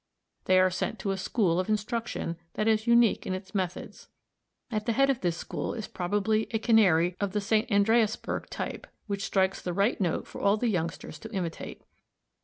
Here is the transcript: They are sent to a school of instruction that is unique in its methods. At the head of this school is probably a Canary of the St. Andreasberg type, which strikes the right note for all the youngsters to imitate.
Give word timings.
They 0.45 0.59
are 0.59 0.71
sent 0.71 0.97
to 0.97 1.11
a 1.11 1.15
school 1.17 1.59
of 1.59 1.69
instruction 1.69 2.37
that 2.55 2.67
is 2.67 2.87
unique 2.87 3.27
in 3.27 3.35
its 3.35 3.53
methods. 3.53 4.07
At 4.71 4.87
the 4.87 4.93
head 4.93 5.11
of 5.11 5.21
this 5.21 5.37
school 5.37 5.75
is 5.75 5.87
probably 5.87 6.47
a 6.49 6.57
Canary 6.57 7.15
of 7.21 7.33
the 7.33 7.39
St. 7.39 7.69
Andreasberg 7.69 8.47
type, 8.47 8.87
which 9.05 9.25
strikes 9.25 9.61
the 9.61 9.73
right 9.73 10.01
note 10.01 10.25
for 10.25 10.41
all 10.41 10.57
the 10.57 10.69
youngsters 10.69 11.19
to 11.19 11.29
imitate. 11.31 11.83